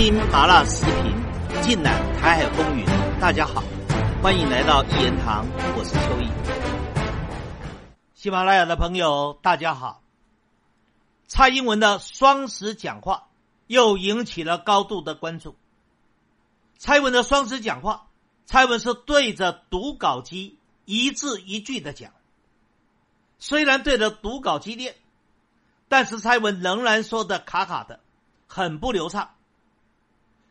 [0.00, 2.86] 听麻辣时评，尽览台海风云。
[3.20, 3.62] 大家好，
[4.22, 5.44] 欢迎来到一言堂，
[5.76, 6.30] 我是秋意。
[8.14, 10.00] 喜马拉雅的朋友，大家好。
[11.28, 13.28] 蔡英文的双十讲话
[13.66, 15.54] 又引起了高度的关注。
[16.78, 18.06] 蔡文的双十讲话，
[18.46, 20.56] 蔡文是对着读稿机
[20.86, 22.12] 一字一句的讲，
[23.38, 24.94] 虽然对着读稿机念，
[25.88, 28.00] 但是蔡文仍然说的卡卡的，
[28.46, 29.32] 很不流畅。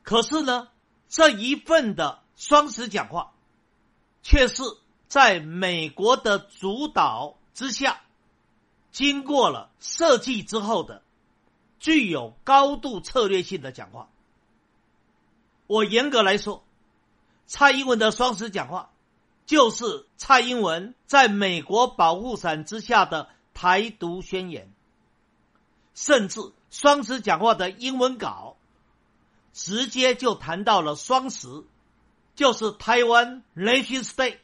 [0.04, 0.70] 可是呢，
[1.08, 3.34] 这一份的双十讲话，
[4.24, 4.64] 却是
[5.08, 8.02] 在美国的主导之下，
[8.92, 11.04] 经过了设计之后的，
[11.80, 14.10] 具有高度策略性的讲话。
[15.68, 16.64] 我严格来说，
[17.46, 18.92] 蔡英文的双十讲话，
[19.46, 24.72] 就是蔡英文在美国保护伞之下的台独宣言，
[25.94, 26.40] 甚至
[26.72, 28.56] 双十讲话的英文稿。
[29.62, 31.66] 直接就谈到了双十，
[32.34, 34.38] 就是台湾 Nation Day，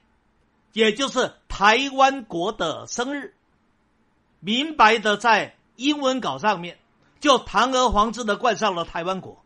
[0.73, 3.33] 也就是台湾国的生日。
[4.41, 6.79] 明白的在英文稿上面
[7.21, 9.41] 就堂而皇之的冠上了台湾国，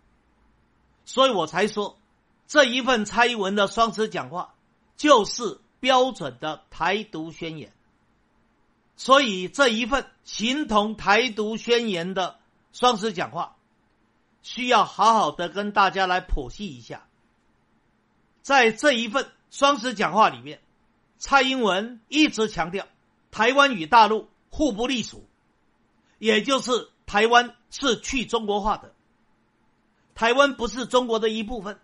[1.06, 2.00] 所以我才说
[2.48, 4.56] 这一份蔡英文的双十讲话
[4.98, 7.72] 就是标准的台独宣言。
[8.98, 12.40] 所以这一份形同台独宣言的
[12.74, 13.56] 双十讲话。
[14.42, 17.08] 需要好好的跟大家来剖析一下，
[18.42, 20.62] 在这一份双十讲话里面，
[21.18, 22.88] 蔡英文一直强调
[23.32, 25.28] 台湾与大陆互不隶属，
[26.18, 28.94] 也就是台湾是去中国化的，
[30.16, 31.80] 台湾不是中国的一部分，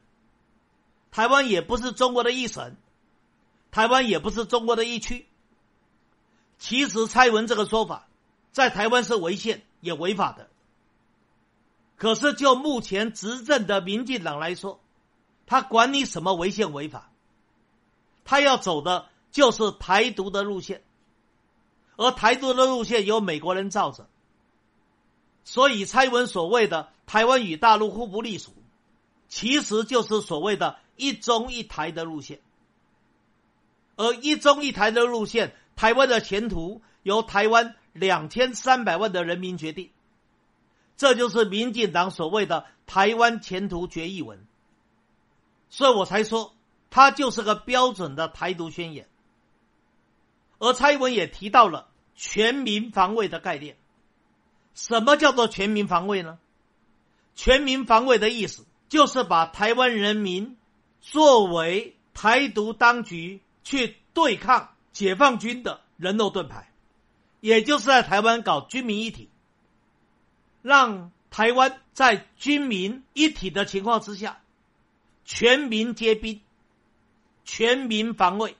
[1.12, 2.76] 台湾也不是中国的一省，
[3.72, 5.28] 台湾也不是中国的一区。
[6.58, 8.08] 其实蔡文这个说法，
[8.52, 10.50] 在台湾是违宪也违法的。
[11.98, 14.82] 可是，就目前执政的民进党来说，
[15.46, 17.10] 他管你什么违宪违法，
[18.26, 20.84] 他要走的就是台独的路线，
[21.96, 24.10] 而台独的路线由美国人罩着，
[25.46, 28.54] 所以蔡文所谓的台湾与大陆互不隶属，
[29.30, 32.42] 其实就是所谓的一中一台的路线，
[33.96, 39.92] 而一中一台的路线，台湾的前途由台湾两千三百万的人民决定。
[40.98, 44.46] 这就是民进党所谓的台湾前途决议文，
[45.70, 46.54] 所以我才说
[46.90, 49.08] 它就是个标准的台独宣言。
[50.58, 53.76] 而蔡英文也提到了全民防卫的概念。
[54.74, 56.38] 什么叫做全民防卫呢？
[57.36, 60.58] 全民防卫的意思就是把台湾人民
[61.02, 66.72] 作为台独当局去对抗解放军的人肉盾牌，
[67.42, 69.30] 也就是在台湾搞军民一体。
[70.66, 74.40] 让台湾在军民一体的情况之下，
[75.24, 76.42] 全民皆兵，
[77.44, 78.58] 全民防卫。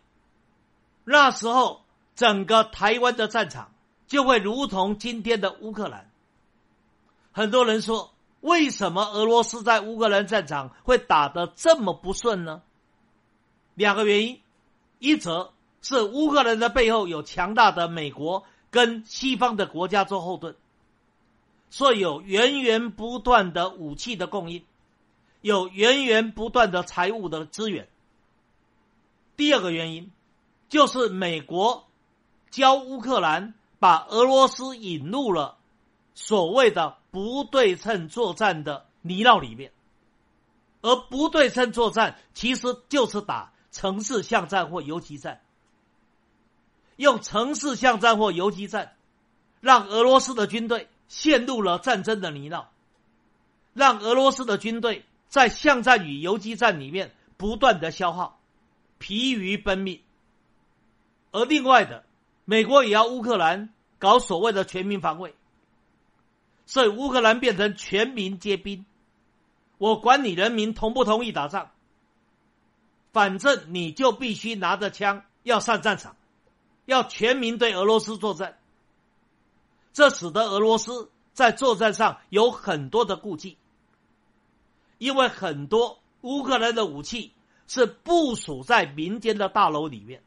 [1.04, 1.82] 那时候，
[2.16, 3.72] 整个台湾的战场
[4.06, 6.12] 就会如同今天的乌克兰。
[7.32, 12.62] 很多人说，为什么俄罗斯在乌克兰战场会打得这么不顺呢？
[13.74, 14.40] 两个原因，
[15.00, 20.56] 一则是乌克兰的背后有强大的美国跟西方的国家做后盾。
[21.76, 24.64] 所以有源源不断的武器的供应，
[25.42, 27.90] 有源源不断的财务的资源。
[29.36, 30.10] 第二个原因，
[30.70, 31.86] 就是美国
[32.50, 35.58] 教乌克兰把俄罗斯引入了
[36.14, 39.74] 所谓的不对称作战的泥淖里面，
[40.80, 45.42] 而不对称作战其实就是打城市巷战或游击战，
[46.96, 48.96] 用城市巷战或游击战，
[49.60, 50.88] 让俄罗斯的军队。
[51.08, 52.66] 陷入了战争的泥淖，
[53.74, 58.40] 让俄罗斯的军队在巷战与游击战里面不断的消耗，
[58.98, 60.02] 疲于奔命。
[61.32, 62.04] 而另外的，
[62.46, 65.36] 美国也要乌克兰搞所谓的全民防卫，
[66.66, 68.86] 所以乌克兰变成全民皆兵，
[69.78, 71.72] 我管你人民同不同意打仗，
[73.12, 76.16] 反正你就必须拿着枪要上战场，
[76.86, 78.58] 要全民对俄罗斯作战。
[79.96, 83.58] 这使得俄罗斯在作战上有很多的顾忌，
[84.98, 87.32] 因为很多乌克兰的武器
[87.66, 90.22] 是部署在民间的大楼里面。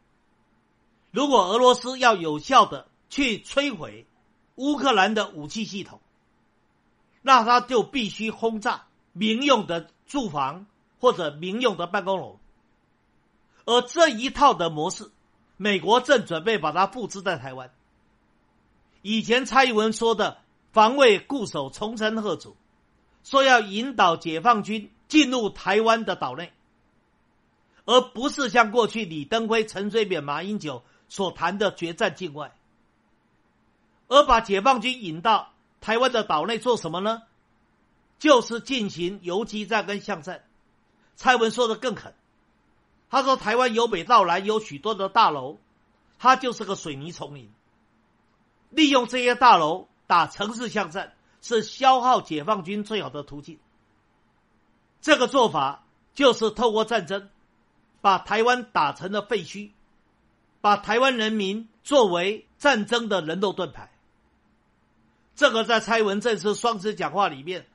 [1.10, 4.06] 如果俄罗斯要有效的去摧毁
[4.54, 6.00] 乌克兰的武器系统，
[7.20, 10.64] 那他就必须轰炸民用的住房
[10.98, 12.38] 或者民用的办公楼。
[13.66, 15.10] 而这一套的模式，
[15.58, 17.70] 美国正准备把它复制在台湾。
[19.02, 20.38] 以前蔡英文说的
[20.72, 22.56] “防卫固守，重城贺主”，
[23.24, 26.52] 说要引导解放军进入台湾的岛内，
[27.84, 32.54] 而不是像过去李登辉、陈水扁、马英九所谈的决战境外，
[34.08, 37.22] 而把解放军引到台湾的岛内做什么呢？
[38.18, 40.44] 就是进行游击战跟巷战。
[41.14, 42.14] 蔡文说的更狠，
[43.10, 45.58] 他说台湾由北到南有许多的大楼，
[46.18, 47.50] 它就是个水泥丛林，
[48.70, 51.14] 利用这些大楼打城市巷战。
[51.40, 53.58] 是消耗解放军最好的途径。
[55.00, 57.30] 这个做法就是透过战争，
[58.00, 59.70] 把台湾打成了废墟，
[60.60, 63.92] 把台湾人民作为战争的人肉盾牌。
[65.36, 67.68] 这个在蔡文这次双十讲话里面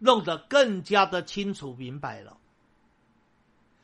[0.00, 2.36] 弄得更加的清楚明白了。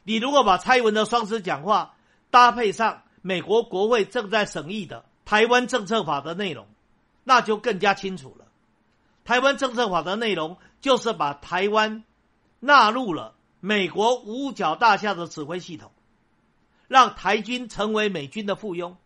[0.03, 1.95] 你如果把蔡文的双十讲话
[2.31, 6.67] 搭配上美国国会正在审议的台湾政策法的内容，
[7.23, 8.47] 那就更加清楚了。
[9.25, 12.03] 台湾政策法的内容就是把台湾
[12.59, 15.93] 纳入了美国五角大厦的指挥系统，
[16.89, 18.97] 让台军成为美军的附庸。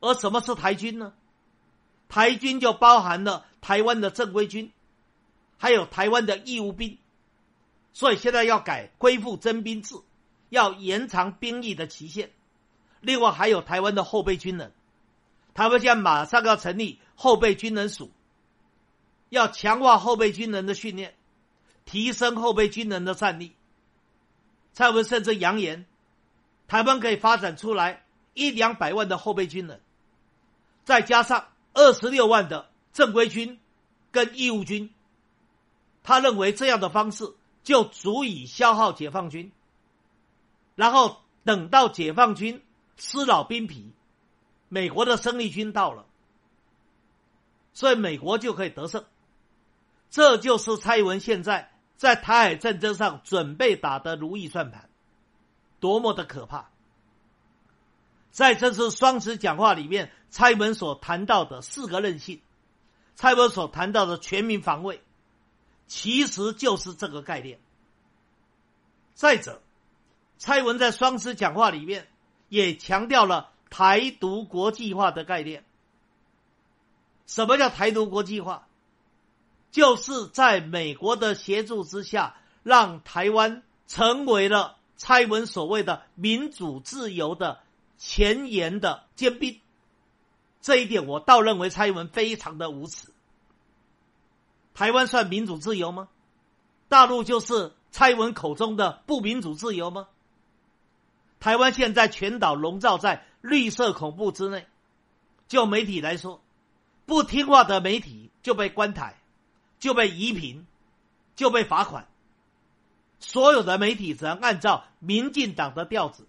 [0.00, 1.12] 而什么是台军呢？
[2.08, 4.72] 台军就包含了台湾的正规军，
[5.58, 6.96] 还有台湾的义务兵。
[7.92, 9.96] 所以现在要改恢复征兵制，
[10.48, 12.30] 要延长兵役的期限。
[13.02, 14.72] 另外还有台湾的后备军人，
[15.54, 18.10] 台湾现在马上要成立后备军人署。
[19.28, 21.14] 要强化后备军人的训练，
[21.86, 23.56] 提升后备军人的战力。
[24.74, 25.86] 蔡文甚至扬言，
[26.68, 28.04] 台湾可以发展出来
[28.34, 29.80] 一两百万的后备军人，
[30.84, 33.58] 再加上二十六万的正规军
[34.10, 34.92] 跟义务军。
[36.02, 37.32] 他认为这样的方式
[37.64, 39.50] 就足以消耗解放军，
[40.74, 42.62] 然后等到解放军
[42.98, 43.92] 吃老兵皮，
[44.72, 46.06] 美国的生力军到了，
[47.74, 49.04] 所以美国就可以得胜。
[50.08, 54.88] 这就是蔡英文现在在台海战争上准备打的如意算盘，
[55.78, 56.70] 多么的可怕！
[58.30, 62.40] 在这次双十讲话里面，蔡英文所谈到的四个韧性，
[63.14, 65.02] 蔡英文所谈到的全民防卫，
[65.86, 67.60] 其实就是这个概念。
[69.12, 69.60] 再者，
[70.38, 72.08] 蔡英文在双十讲话里面
[72.48, 75.64] 也强调了台独国际化的概念。
[77.26, 78.68] 什么叫台独国际化？
[79.70, 87.60] 就是在美国的协助之下，让台湾成为了蔡文所谓的民主自由的
[87.96, 89.58] 前沿的尖兵。
[90.60, 93.08] 这一点我倒认为蔡英文非常的无耻。
[94.74, 96.08] 台湾算民主自由吗？
[96.90, 100.08] 大陆就是蔡英文口中的不民主自由吗？
[101.40, 104.66] 台湾现在全岛笼罩在绿色恐怖之内。
[105.46, 106.40] 就媒体来说，
[107.04, 109.18] 不听话的媒体就被关台。
[109.78, 110.64] 就被移平，
[111.34, 112.06] 就被罚款。
[113.18, 116.24] 所有的媒体只能按照民进党的调子，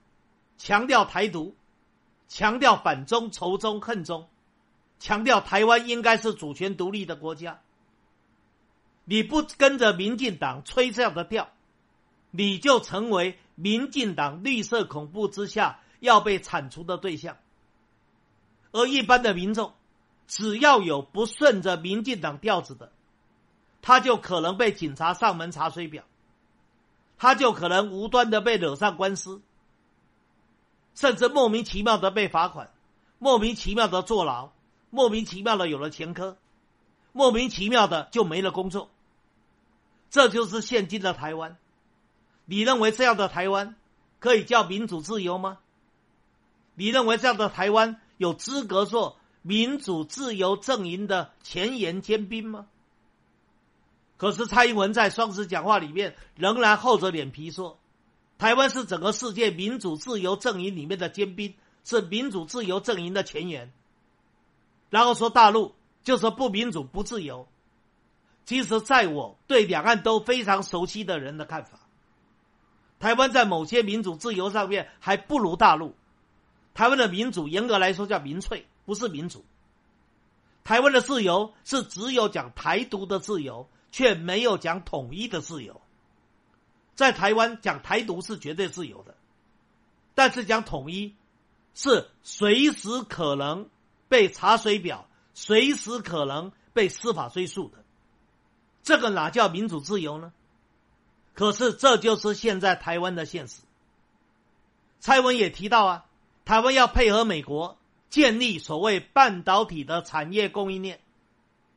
[0.58, 1.56] 强调台独，
[2.28, 4.28] 强调反中、仇中、恨中，
[4.98, 7.62] 强调台湾应该是主权独立的国家。
[9.06, 11.50] 你不跟着民进党吹这样的调，
[12.32, 17.38] 你就成为民进党绿色恐怖之下要被铲除的对象。
[18.74, 19.74] 而一般的民众，
[20.28, 22.92] 只要有不顺着民进党调子的，
[23.82, 26.04] 他就可能被警察上门查水表，
[27.18, 29.42] 他就可能无端的被惹上官司，
[30.94, 32.74] 甚至莫名其妙的被罚款，
[33.18, 34.52] 莫名其妙的坐牢，
[34.90, 36.38] 莫名其妙的有了前科，
[37.14, 38.90] 莫名其妙的就没了工作。
[40.10, 41.58] 这就是现今的台湾。
[42.46, 43.76] 你认为这样的台湾
[44.20, 45.60] 可以叫民主自由吗？
[46.76, 52.68] 你认为这样的台湾有资格做民主自由阵营的前沿尖兵吗？
[54.18, 57.78] 可是蔡英文在双十讲话里面仍然厚着脸皮说，
[58.38, 61.54] 台湾是整个世界民主自由阵营里面的尖兵，
[61.84, 63.74] 是民主自由阵营的前沿。
[64.90, 67.48] 然后说大陆就是不民主不自由。
[68.46, 71.80] 其实，在我对两岸都非常熟悉的人的看法，
[73.00, 75.96] 台湾在某些民主自由上面还不如大陆。
[76.74, 79.46] 台湾的民主严格来说叫民粹，不是民主。
[80.64, 83.68] 台湾的自由是只有讲台独的自由。
[83.94, 85.80] 却没有讲统一的自由，
[86.96, 89.14] 在台湾讲台独是绝对自由的，
[90.16, 91.14] 但是讲统一
[91.76, 93.70] 是随时可能
[94.08, 97.84] 被查水表，随时可能被司法追诉的，
[98.82, 100.34] 这个哪叫民主自由呢？
[101.36, 103.62] 可是这就是现在台湾的现实。
[105.00, 106.06] 蔡文也提到啊，
[106.46, 107.78] 台湾要配合美国
[108.10, 111.00] 建立所谓半导体的产业供应链，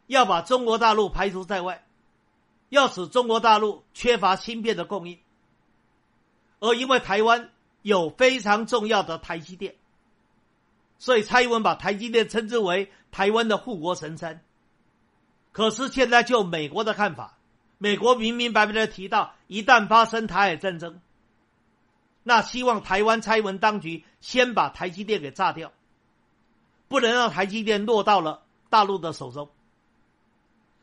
[0.07, 1.83] 要把中国大陆排除在外。
[2.69, 5.21] 要使中国大陆缺乏芯片的供应，
[6.59, 7.51] 而因为台湾
[7.83, 9.77] 有非常重要的台积电，
[10.99, 14.43] 所以蔡英文把台积电称之为台湾的护国神山。
[15.53, 17.39] 可是现在就美国的看法，
[17.79, 21.01] 美国明明白白的提到，一旦发生台海战争，
[22.29, 25.73] 那希望台湾蔡文当局先把台积电给炸掉，
[26.89, 29.49] 不能让台积电落到了大陆的手中。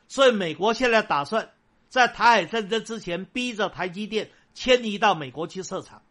[0.07, 1.49] 所以美国现在打算
[1.89, 6.01] 在台海战争之前，逼着台积电迁移到美国去设厂。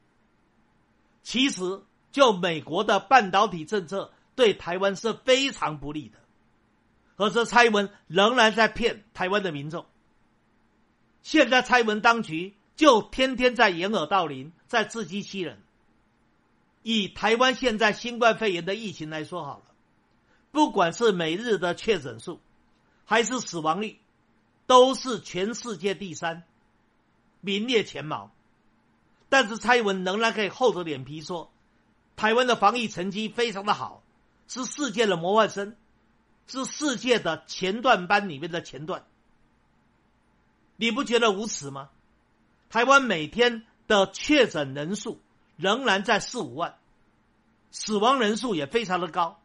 [1.22, 6.18] 其实，就美国的半导体政策，对台湾是非常不利的。
[7.16, 9.86] 可是蔡英文仍然在骗台湾的民众。
[11.22, 15.60] 现在蔡文当局就天天在掩耳盗铃，在自欺欺人。
[16.82, 19.64] 以台湾现在新冠肺炎的疫情来说好了，
[20.50, 22.40] 不管是每日的确诊数，
[23.04, 23.98] 还是死亡率，
[24.66, 26.44] 都是全世界第三，
[27.42, 28.32] 名列前茅。
[29.28, 31.52] 但是蔡英文仍然可以厚着脸皮说，
[32.16, 34.02] 台湾的防疫成绩非常的好，
[34.48, 35.76] 是世界的模范生。
[36.46, 39.04] 是世界的前段班里面的前段，
[40.76, 41.90] 你不觉得无耻吗？
[42.70, 45.20] 台湾每天的确诊人数
[45.56, 46.78] 仍然在四五万，
[47.70, 49.38] 死亡人数也非常的高。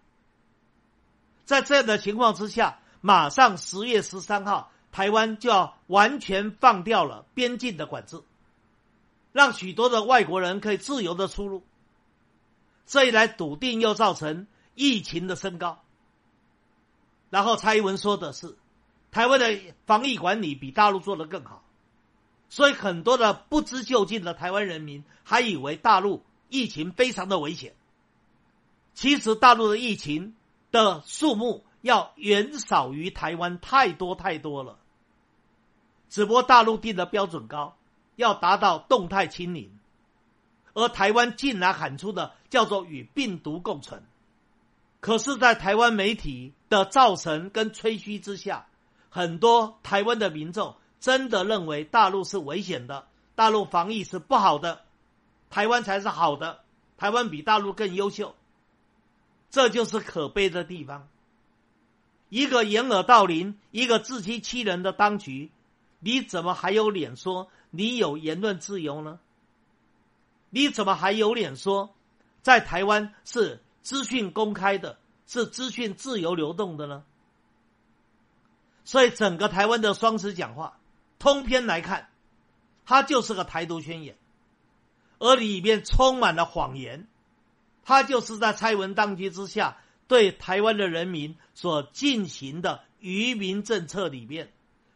[1.44, 8.22] 在这样的情况之下，马上十月十三号，台湾就要完全放掉了边境的管制，
[9.34, 11.64] 让许多的外国人可以自由的出入。
[12.86, 15.84] 这一来，笃定又造成疫情的升高。
[17.30, 18.56] 然后蔡英文说的是，
[19.12, 21.64] 台湾的防疫管理比大陆做得更好，
[22.50, 27.74] 所以很多的不知就竟的台湾人民还以为大陆疫情非常的危险。
[28.94, 30.36] 其实大陆的疫情
[30.72, 34.80] 的数目要远少于台湾太多太多了，
[36.10, 37.78] 只不过大陆定的标准高，
[38.16, 39.78] 要达到动态清零，
[40.74, 44.04] 而台湾竟然喊出的叫做与病毒共存。
[45.00, 48.68] 可是，在台湾媒体的造成跟吹嘘之下，
[49.10, 54.82] 很多台湾的民众真的认为大陆是危险的，大陆防疫是不好的，
[55.50, 56.62] 台湾才是好的，
[56.98, 58.36] 台湾比大陆更优秀。
[59.50, 61.08] 这就是可悲的地方。
[62.30, 65.52] 一个掩耳盗铃、一个自欺欺人的当局，
[66.00, 69.20] 你怎么还有脸说你有言论自由呢？
[70.50, 71.94] 你怎么还有脸说
[72.42, 73.62] 在台湾是？
[73.84, 77.06] 资讯公开的，是资讯自由流动的呢。
[78.84, 80.78] 所以整个台湾的双十讲话，
[81.20, 82.10] 通篇来看，
[82.86, 84.18] 它就是个台独宣言，
[85.20, 87.08] 而里面充满了谎言。
[87.84, 94.52] 它就是在蔡文当局之下，对台湾的人民所进行的愚民政策里面，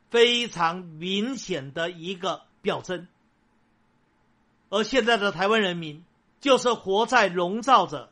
[0.10, 3.08] 非常明显的一个表征。
[4.70, 6.04] 而现在的台湾人民，
[6.40, 8.12] 就是活在笼罩着。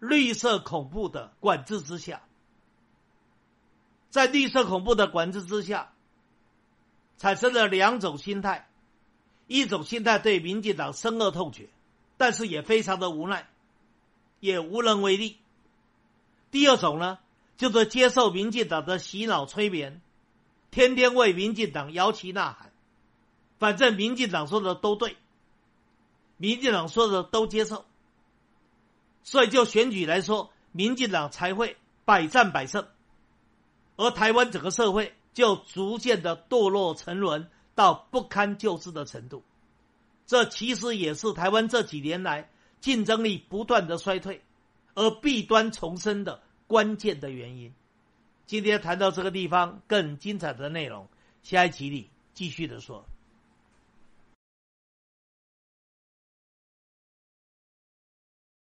[0.00, 2.20] 绿色恐怖的管制之下，
[4.10, 5.93] 在绿色恐怖的管制之下，
[7.16, 8.68] 产生了两种心态：
[9.46, 11.68] 一种心态对民进党深恶痛绝，
[12.16, 13.48] 但是也非常的无奈，
[14.40, 15.36] 也无能为力；
[16.50, 17.18] 第二种呢，
[17.56, 20.00] 就是接受民进党的洗脑催眠，
[20.70, 22.72] 天天为民进党摇旗呐喊，
[23.58, 25.16] 反正民进党说的都对，
[26.36, 27.84] 民进党说的都接受。
[29.22, 32.86] 所以，就选举来说，民进党才会百战百胜，
[33.96, 39.42] 而台湾整个社会就逐渐的堕落沉沦到不堪救治的程度。
[40.26, 42.50] 这其实也是台湾这几年来
[42.80, 44.40] 竞争力不断的衰退，
[44.94, 47.74] 而弊端重生的关键的原因。
[48.46, 51.08] 今天谈到这个地方，更精彩的内容，
[51.42, 53.04] 下一集里继续的说。